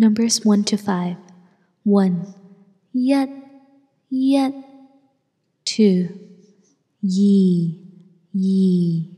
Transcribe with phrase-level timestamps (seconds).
[0.00, 1.16] Numbers 1 to 5.
[1.82, 2.34] 1.
[2.92, 3.28] Yet,
[4.08, 4.54] yet.
[5.64, 6.14] 2.
[7.02, 7.80] Ye,
[8.32, 9.08] ye.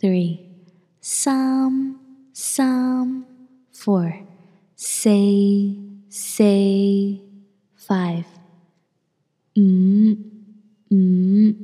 [0.00, 0.48] 3.
[1.02, 2.00] Psalm,
[2.32, 3.26] psalm.
[3.72, 4.20] 4.
[4.76, 5.76] Say,
[6.08, 7.20] say.
[7.76, 8.24] 5.
[9.58, 10.24] Mm,
[10.90, 11.54] mm.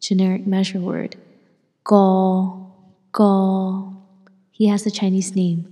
[0.00, 1.16] Generic measure word.
[1.82, 2.74] Go,
[3.10, 3.96] go.
[4.52, 5.71] He has a Chinese name.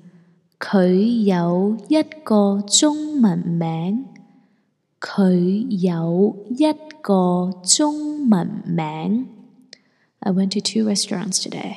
[0.60, 4.04] 佢有一个中文名，
[5.00, 6.66] 佢有一
[7.00, 9.26] 个中文名。
[10.18, 11.76] I went to two restaurants today。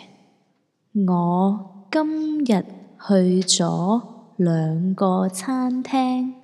[1.08, 4.02] 我今日去咗
[4.36, 6.36] 两个餐厅。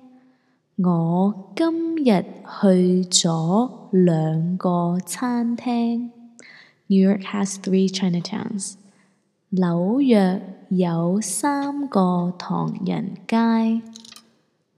[0.76, 6.10] 我今日去咗两个餐厅。
[6.86, 8.76] New York has three Chinatowns。
[9.52, 13.82] 紐約有三个唐人街，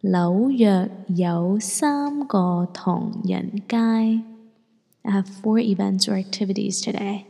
[0.01, 3.77] 纽约有三个唐人街。
[3.77, 4.23] I
[5.13, 7.25] have four events or activities today。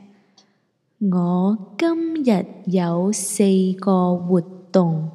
[1.00, 3.42] 我今日有四
[3.80, 5.10] 个活动。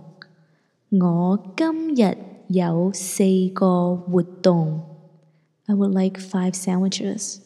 [0.90, 2.18] 我今日
[2.48, 3.24] 有四
[3.54, 4.82] 个活动。
[5.68, 7.38] I would like five sandwiches。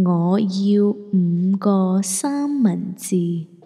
[0.05, 3.56] 我要五个三文治。